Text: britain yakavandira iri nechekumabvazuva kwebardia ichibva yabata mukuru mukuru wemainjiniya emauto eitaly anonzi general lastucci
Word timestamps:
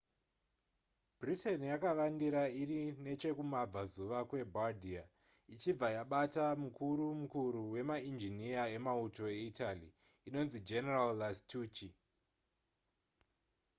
britain 1.19 1.61
yakavandira 1.73 2.41
iri 2.61 2.79
nechekumabvazuva 3.05 4.17
kwebardia 4.29 5.03
ichibva 5.53 5.87
yabata 5.95 6.45
mukuru 6.63 7.05
mukuru 7.21 7.61
wemainjiniya 7.73 8.63
emauto 8.77 9.23
eitaly 9.39 9.89
anonzi 10.27 10.57
general 10.69 11.09
lastucci 11.21 11.89